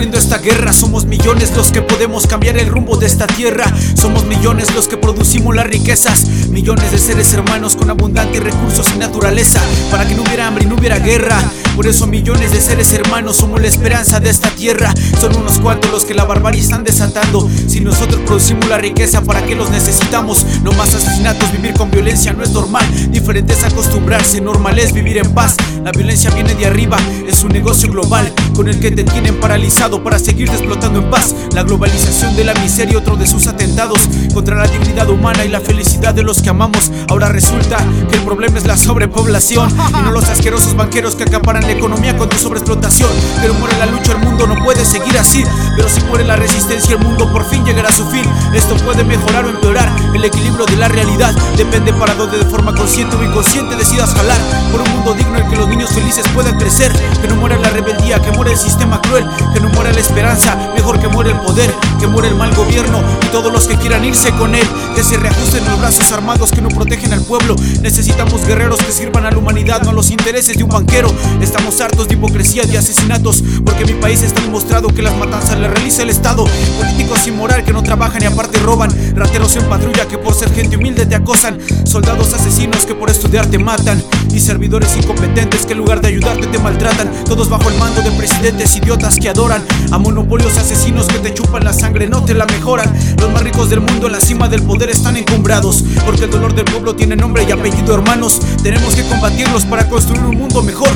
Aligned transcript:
esta 0.00 0.38
guerra. 0.38 0.72
Somos 0.72 1.04
millones 1.04 1.54
los 1.54 1.70
que 1.70 1.82
podemos 1.82 2.26
cambiar 2.26 2.56
el 2.56 2.68
rumbo 2.68 2.96
de 2.96 3.06
esta 3.06 3.26
tierra. 3.26 3.64
Somos 3.94 4.24
millones 4.24 4.74
los 4.74 4.88
que 4.88 4.96
producimos 4.96 5.54
las 5.54 5.66
riquezas. 5.66 6.26
Millones 6.48 6.90
de 6.90 6.98
seres 6.98 7.32
hermanos 7.34 7.76
con 7.76 7.90
abundantes 7.90 8.42
recursos 8.42 8.86
y 8.94 8.98
naturaleza. 8.98 9.60
Para 9.90 10.08
que 10.08 10.14
no 10.14 10.22
hubiera 10.22 10.46
hambre 10.46 10.64
y 10.64 10.66
no 10.66 10.76
hubiera 10.76 10.98
guerra. 10.98 11.38
Por 11.76 11.86
eso 11.86 12.06
millones 12.06 12.52
de 12.52 12.60
seres 12.60 12.92
hermanos 12.92 13.36
somos 13.36 13.60
la 13.60 13.68
esperanza 13.68 14.20
de 14.20 14.30
esta 14.30 14.50
tierra. 14.50 14.92
Son 15.18 15.34
unos 15.36 15.58
cuantos 15.60 15.90
los 15.90 16.04
que 16.04 16.14
la 16.14 16.24
barbarie 16.24 16.60
están 16.60 16.84
desatando. 16.84 17.48
Si 17.66 17.80
nosotros 17.80 18.20
producimos 18.26 18.68
la 18.68 18.78
riqueza, 18.78 19.22
¿para 19.22 19.44
qué 19.44 19.54
los 19.54 19.70
necesitamos? 19.70 20.44
No 20.62 20.72
más 20.72 20.94
asesinatos, 20.94 21.52
vivir 21.52 21.72
con 21.74 21.90
violencia 21.90 22.32
no 22.32 22.42
es 22.42 22.50
normal. 22.50 22.84
Diferente 23.10 23.54
es 23.54 23.64
acostumbrarse, 23.64 24.40
normal 24.40 24.78
es 24.78 24.92
vivir 24.92 25.18
en 25.18 25.32
paz. 25.32 25.56
La 25.84 25.92
violencia 25.92 26.30
viene 26.30 26.54
de 26.54 26.66
arriba, 26.66 26.98
es 27.26 27.42
un 27.42 27.52
negocio 27.52 27.90
global 27.90 28.30
con 28.54 28.68
el 28.68 28.78
que 28.78 28.90
te 28.90 29.04
tienen 29.04 29.40
paralizado 29.40 30.02
para 30.04 30.18
seguir 30.18 30.48
explotando 30.50 31.00
en 31.00 31.10
paz. 31.10 31.34
La 31.54 31.62
globalización 31.62 32.36
de 32.36 32.44
la 32.44 32.54
miseria, 32.54 32.98
otro 32.98 33.16
de 33.16 33.26
sus 33.26 33.46
atentados 33.46 34.00
contra 34.34 34.56
la 34.56 34.66
dignidad 34.66 35.08
humana 35.08 35.44
y 35.44 35.48
la 35.48 35.60
felicidad 35.60 36.14
de 36.14 36.22
los 36.22 36.42
que 36.42 36.50
amamos. 36.50 36.90
Ahora 37.08 37.28
resulta 37.28 37.78
que 38.10 38.16
el 38.16 38.22
problema 38.22 38.58
es 38.58 38.66
la 38.66 38.76
sobrepoblación 38.76 39.70
y 39.70 40.02
no 40.02 40.10
los 40.10 40.24
asquerosos 40.24 40.74
banqueros 40.76 41.14
que 41.14 41.24
acaparan 41.24 41.59
la 41.62 41.72
economía 41.72 42.16
con 42.16 42.28
tu 42.28 42.36
sobreexplotación. 42.36 43.10
Pero 43.40 43.54
muere 43.54 43.76
la 43.78 43.86
lucha, 43.86 44.12
el 44.12 44.18
mundo 44.18 44.46
no 44.46 44.56
puede 44.64 44.84
seguir 44.84 45.16
así. 45.18 45.44
Pero 45.76 45.88
si 45.88 46.00
muere 46.04 46.24
la 46.24 46.36
resistencia, 46.36 46.96
el 46.96 47.04
mundo 47.04 47.30
por 47.32 47.44
fin 47.48 47.64
llegará 47.64 47.88
a 47.88 47.92
su 47.92 48.04
fin. 48.06 48.24
Esto 48.54 48.76
puede 48.76 49.04
mejorar 49.04 49.44
o 49.44 49.50
empeorar. 49.50 49.90
El 50.14 50.24
equilibrio 50.24 50.66
de 50.66 50.76
la 50.76 50.88
realidad 50.88 51.34
depende 51.56 51.92
para 51.92 52.14
donde 52.14 52.38
de 52.38 52.44
forma 52.44 52.74
consciente 52.74 53.16
o 53.16 53.22
inconsciente 53.22 53.76
decidas 53.76 54.14
jalar 54.14 54.40
por 54.70 54.80
un 54.80 54.90
mundo 54.90 55.14
digno 55.14 55.38
en 55.38 55.48
que 55.48 55.56
los 55.56 55.68
niños 55.68 55.90
felices 55.90 56.26
puedan 56.34 56.58
crecer. 56.58 56.92
Que 57.20 57.28
no 57.28 57.36
muera 57.36 57.56
la 57.58 57.70
rebeldía, 57.70 58.20
que 58.20 58.30
muera 58.32 58.52
el 58.52 58.58
sistema 58.58 59.00
cruel, 59.02 59.26
que 59.54 59.60
no 59.60 59.68
muera 59.70 59.92
la 59.92 60.00
esperanza, 60.00 60.56
mejor 60.74 60.98
que 61.00 61.08
muera 61.08 61.30
el 61.30 61.40
poder, 61.40 61.74
que 61.98 62.06
muera 62.06 62.28
el 62.28 62.34
mal 62.34 62.54
gobierno 62.54 63.02
y 63.22 63.26
todos 63.26 63.52
los 63.52 63.66
que 63.66 63.76
quieran 63.76 64.04
irse 64.04 64.32
con 64.32 64.54
él. 64.54 64.66
Que 64.94 65.02
se 65.02 65.16
reajusten 65.16 65.64
los 65.64 65.80
brazos 65.80 66.10
armados 66.12 66.50
que 66.50 66.60
no 66.60 66.68
protegen 66.68 67.12
al 67.12 67.22
pueblo. 67.22 67.56
Necesitamos 67.80 68.44
guerreros 68.46 68.80
que 68.80 68.92
sirvan 68.92 69.26
a 69.26 69.30
la 69.30 69.38
humanidad, 69.38 69.82
no 69.82 69.90
a 69.90 69.92
los 69.92 70.10
intereses 70.10 70.56
de 70.56 70.64
un 70.64 70.70
banquero. 70.70 71.12
Estamos 71.50 71.80
hartos 71.80 72.06
de 72.06 72.14
hipocresía, 72.14 72.62
de 72.62 72.78
asesinatos, 72.78 73.42
porque 73.64 73.84
mi 73.84 73.94
país 73.94 74.22
está 74.22 74.40
demostrado 74.40 74.86
que 74.86 75.02
las 75.02 75.16
matanzas 75.16 75.58
le 75.58 75.66
realiza 75.66 76.04
el 76.04 76.10
Estado. 76.10 76.44
Políticos 76.78 77.18
sin 77.24 77.36
moral 77.36 77.64
que 77.64 77.72
no 77.72 77.82
trabajan 77.82 78.22
y 78.22 78.26
aparte 78.26 78.60
roban. 78.60 78.88
Rateros 79.16 79.56
en 79.56 79.64
patrulla 79.64 80.06
que 80.06 80.16
por 80.16 80.32
ser 80.32 80.54
gente 80.54 80.76
humilde 80.76 81.06
te 81.06 81.16
acosan. 81.16 81.58
Soldados 81.82 82.32
asesinos 82.34 82.86
que 82.86 82.94
por 82.94 83.10
estudiar 83.10 83.46
te 83.46 83.58
matan. 83.58 84.00
Y 84.32 84.38
servidores 84.38 84.96
incompetentes 84.96 85.66
que 85.66 85.72
en 85.72 85.78
lugar 85.78 86.00
de 86.00 86.06
ayudarte 86.06 86.46
te 86.46 86.58
maltratan. 86.60 87.10
Todos 87.24 87.48
bajo 87.48 87.68
el 87.68 87.76
mando 87.78 88.00
de 88.00 88.12
presidentes 88.12 88.76
idiotas 88.76 89.16
que 89.16 89.28
adoran. 89.28 89.64
A 89.90 89.98
monopolios 89.98 90.56
asesinos 90.56 91.08
que 91.08 91.18
te 91.18 91.34
chupan 91.34 91.64
la 91.64 91.72
sangre, 91.72 92.06
no 92.06 92.24
te 92.24 92.32
la 92.32 92.46
mejoran. 92.46 92.94
Los 93.18 93.28
más 93.32 93.42
ricos 93.42 93.70
del 93.70 93.80
mundo 93.80 94.06
en 94.06 94.12
la 94.12 94.20
cima 94.20 94.48
del 94.48 94.62
poder 94.62 94.90
están 94.90 95.16
encumbrados. 95.16 95.82
Porque 96.06 96.26
el 96.26 96.30
dolor 96.30 96.54
del 96.54 96.66
pueblo 96.66 96.94
tiene 96.94 97.16
nombre 97.16 97.42
y 97.42 97.50
apellido, 97.50 97.92
hermanos. 97.92 98.38
Tenemos 98.62 98.94
que 98.94 99.02
combatirlos 99.02 99.64
para 99.64 99.88
construir 99.88 100.22
un 100.22 100.38
mundo 100.38 100.62
mejor. 100.62 100.90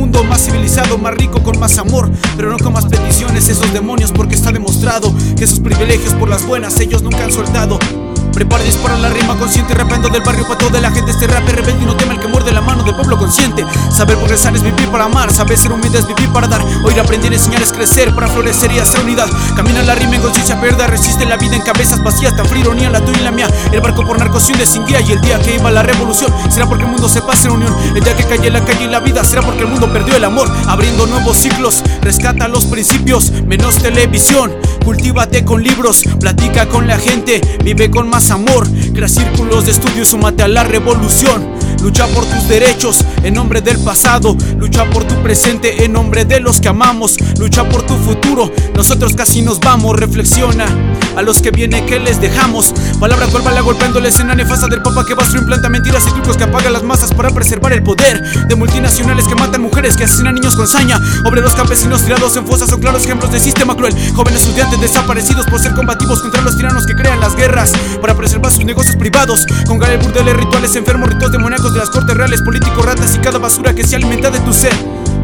Mundo 0.00 0.24
más 0.24 0.46
civilizado, 0.46 0.96
más 0.96 1.14
rico, 1.14 1.42
con 1.42 1.58
más 1.60 1.76
amor. 1.78 2.10
Pero 2.36 2.50
no 2.50 2.58
con 2.58 2.72
más 2.72 2.86
peticiones, 2.86 3.48
esos 3.48 3.70
demonios, 3.72 4.12
porque 4.12 4.34
está 4.34 4.50
demostrado 4.50 5.14
que 5.36 5.46
sus 5.46 5.60
privilegios 5.60 6.14
por 6.14 6.28
las 6.28 6.46
buenas 6.46 6.80
ellos 6.80 7.02
nunca 7.02 7.22
han 7.22 7.32
soltado. 7.32 7.78
Prepara 8.32 8.64
para 8.82 8.96
la 8.96 9.10
rima 9.10 9.36
consciente, 9.36 9.74
rapeando 9.74 10.08
del 10.08 10.22
barrio 10.22 10.44
para 10.44 10.58
toda 10.58 10.80
la 10.80 10.90
gente. 10.90 11.10
Este 11.10 11.26
rap 11.26 11.46
rebelde 11.46 11.82
y 11.82 11.84
no 11.84 11.96
teme 11.96 12.14
el 12.14 12.20
que 12.20 12.28
muerde 12.28 12.50
la 12.52 12.62
mano. 12.62 12.69
Saber 14.00 14.16
progresar 14.16 14.56
es 14.56 14.62
vivir 14.62 14.88
para 14.88 15.04
amar, 15.04 15.30
saber 15.30 15.58
ser 15.58 15.72
humilde 15.72 15.98
es 15.98 16.06
vivir 16.06 16.32
para 16.32 16.48
dar. 16.48 16.64
Oír, 16.86 16.98
aprender, 16.98 17.34
enseñar 17.34 17.60
es 17.60 17.70
crecer 17.70 18.14
para 18.14 18.28
florecer 18.28 18.72
y 18.72 18.78
hacer 18.78 19.00
unidad. 19.00 19.26
Camina 19.54 19.82
la 19.82 19.94
rima 19.94 20.16
en 20.16 20.22
conciencia, 20.22 20.58
perda, 20.58 20.86
resiste 20.86 21.26
la 21.26 21.36
vida 21.36 21.56
en 21.56 21.60
cabezas 21.60 22.02
vacías. 22.02 22.34
Tan 22.34 22.46
frío, 22.46 22.62
ironía, 22.62 22.88
la 22.88 23.04
tuya 23.04 23.20
y 23.20 23.24
la 23.24 23.30
mía. 23.30 23.46
El 23.70 23.82
barco 23.82 24.06
por 24.06 24.18
narcos 24.18 24.48
y 24.48 24.54
sin 24.64 24.86
guía. 24.86 25.02
Y 25.02 25.12
el 25.12 25.20
día 25.20 25.38
que 25.40 25.56
iba 25.56 25.70
la 25.70 25.82
revolución 25.82 26.32
será 26.48 26.66
porque 26.66 26.84
el 26.84 26.90
mundo 26.92 27.10
se 27.10 27.20
pase 27.20 27.48
en 27.48 27.56
unión. 27.56 27.76
El 27.94 28.02
día 28.02 28.16
que 28.16 28.24
calle 28.24 28.48
la 28.48 28.64
calle 28.64 28.84
y 28.84 28.88
la 28.88 29.00
vida 29.00 29.22
será 29.22 29.42
porque 29.42 29.64
el 29.64 29.68
mundo 29.68 29.92
perdió 29.92 30.16
el 30.16 30.24
amor. 30.24 30.50
Abriendo 30.66 31.06
nuevos 31.06 31.36
ciclos, 31.36 31.84
rescata 32.00 32.48
los 32.48 32.64
principios, 32.64 33.30
menos 33.44 33.74
televisión. 33.82 34.50
Cultívate 34.84 35.44
con 35.44 35.62
libros, 35.62 36.04
platica 36.18 36.68
con 36.68 36.86
la 36.86 36.98
gente, 36.98 37.40
vive 37.64 37.90
con 37.90 38.08
más 38.08 38.30
amor. 38.30 38.66
Crea 38.92 39.08
círculos 39.08 39.66
de 39.66 39.72
estudio 39.72 40.02
y 40.02 40.06
súmate 40.06 40.42
a 40.42 40.48
la 40.48 40.64
revolución. 40.64 41.48
Lucha 41.82 42.06
por 42.08 42.24
tus 42.24 42.48
derechos 42.48 43.04
en 43.22 43.34
nombre 43.34 43.60
del 43.60 43.78
pasado. 43.78 44.36
Lucha 44.58 44.84
por 44.90 45.04
tu 45.04 45.14
presente 45.22 45.84
en 45.84 45.92
nombre 45.92 46.24
de 46.24 46.40
los 46.40 46.60
que 46.60 46.68
amamos. 46.68 47.16
Lucha 47.38 47.68
por 47.68 47.82
tu 47.82 47.94
futuro. 47.96 48.50
Nosotros 48.74 49.14
casi 49.14 49.42
nos 49.42 49.60
vamos. 49.60 49.98
Reflexiona. 49.98 50.66
A 51.16 51.22
los 51.22 51.40
que 51.42 51.50
viene 51.50 51.84
que 51.86 51.98
les 51.98 52.20
dejamos. 52.20 52.74
Palabra 52.98 53.26
cual 53.26 53.42
bala 53.42 53.60
golpeando 53.60 54.00
la 54.00 54.08
escena 54.08 54.34
nefasta 54.34 54.68
del 54.68 54.82
papa 54.82 55.04
que 55.04 55.14
bastro 55.14 55.40
implanta 55.40 55.68
mentiras 55.68 56.06
y 56.06 56.12
trucos 56.12 56.36
que 56.36 56.44
apagan 56.44 56.72
las 56.72 56.82
masas 56.82 57.12
para 57.12 57.30
preservar 57.30 57.72
el 57.72 57.82
poder. 57.82 58.22
De 58.46 58.54
multinacionales 58.54 59.26
que 59.26 59.34
matan 59.34 59.62
mujeres, 59.62 59.96
que 59.96 60.04
asesinan 60.04 60.34
niños 60.34 60.56
con 60.56 60.68
saña. 60.68 60.98
Obreros 61.24 61.54
campesinos 61.54 62.02
tirados 62.02 62.36
en 62.36 62.46
fosas 62.46 62.70
son 62.70 62.80
claros 62.80 63.04
ejemplos 63.04 63.32
de 63.32 63.40
sistema 63.40 63.76
cruel. 63.76 63.94
Jóvenes 64.14 64.42
estudiantes 64.42 64.80
desaparecidos 64.80 65.46
por 65.46 65.60
ser 65.60 65.74
combativos 65.74 66.20
contra 66.20 66.42
los 66.42 66.56
tiranos 66.56 66.86
que 66.86 66.94
crean 66.94 67.20
las 67.20 67.34
guerras. 67.34 67.72
Para 68.00 68.14
preservar 68.14 68.52
sus 68.52 68.64
negocios 68.64 68.96
privados. 68.96 69.46
Con 69.66 69.78
Galel 69.78 69.98
burdeles, 69.98 70.36
rituales 70.36 70.76
enfermos, 70.76 71.10
ritos 71.10 71.32
demoníacos 71.32 71.72
de 71.72 71.80
las 71.80 71.90
cortes 71.90 72.16
reales, 72.16 72.42
políticos, 72.42 72.84
ratas 72.84 73.14
y 73.14 73.18
cada 73.18 73.38
basura 73.38 73.74
que 73.74 73.84
se 73.84 73.96
alimenta 73.96 74.30
de 74.30 74.40
tu 74.40 74.52
ser. 74.52 74.72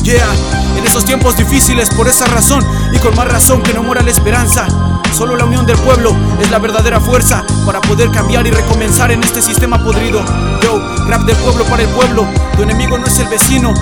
En 0.09 0.87
esos 0.87 1.05
tiempos 1.05 1.37
difíciles, 1.37 1.89
por 1.91 2.07
esa 2.07 2.27
razón 2.27 2.65
y 2.93 2.99
con 2.99 3.17
más 3.17 3.27
razón 3.27 3.61
que 3.61 3.75
no 3.75 3.83
muera 3.83 4.03
la 4.03 4.13
esperanza. 4.13 4.69
Solo 5.13 5.35
la 5.35 5.45
unión 5.45 5.67
del 5.67 5.77
pueblo 5.79 6.15
es 6.41 6.49
la 6.49 6.61
verdadera 6.61 7.01
fuerza 7.01 7.45
para 7.65 7.81
poder 7.81 8.13
cambiar 8.13 8.47
y 8.47 8.53
recomenzar 8.53 9.11
en 9.11 9.25
este 9.25 9.43
sistema 9.43 9.83
podrido. 9.83 10.25
Yo, 10.63 10.79
rap 11.09 11.23
del 11.23 11.35
pueblo 11.39 11.65
para 11.65 11.83
el 11.83 11.89
pueblo, 11.89 12.25
tu 12.57 12.63
enemigo 12.63 12.97
no 12.99 13.07
es 13.07 13.19
el 13.19 13.27
vecino. 13.27 13.75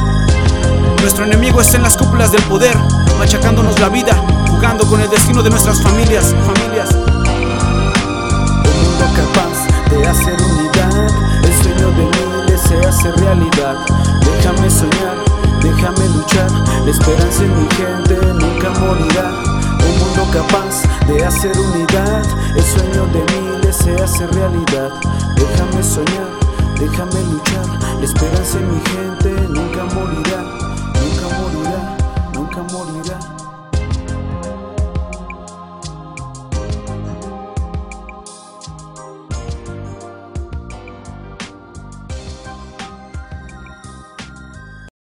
Nuestro 1.02 1.26
enemigo 1.26 1.60
está 1.60 1.76
en 1.76 1.82
las 1.82 1.94
cúpulas 1.94 2.32
del 2.32 2.42
poder, 2.44 2.74
machacándonos 3.18 3.78
la 3.78 3.90
vida, 3.90 4.16
jugando 4.48 4.86
con 4.86 5.02
el 5.02 5.10
destino 5.10 5.42
de 5.42 5.50
nuestras 5.50 5.82
familias, 5.82 6.34
familias. 6.46 6.88
Un 6.94 7.12
mundo 8.82 9.04
capaz 9.14 9.90
de 9.90 10.06
hacer 10.06 10.40
unidad, 10.40 11.06
el 11.44 11.62
sueño 11.62 11.90
de 11.90 12.04
miles 12.06 12.60
se 12.62 12.78
hace 12.78 13.12
realidad. 13.12 14.03
La 16.32 16.90
esperanza 16.90 17.44
en 17.44 17.54
mi 17.60 17.68
gente 17.74 18.16
nunca 18.32 18.70
morirá. 18.80 19.30
Un 19.78 19.98
mundo 19.98 20.26
capaz 20.32 20.82
de 21.06 21.22
hacer 21.22 21.52
unidad, 21.58 22.24
el 22.56 22.62
sueño 22.62 23.06
de 23.12 23.24
miles 23.34 23.76
se 23.76 23.94
hace 24.02 24.26
realidad. 24.28 24.90
Déjame 25.36 25.82
soñar, 25.82 26.30
déjame 26.78 27.22
luchar, 27.30 27.66
la 27.98 28.04
esperanza 28.04 28.58
en 28.58 28.74
mi 28.74 28.80
gente 28.80 29.33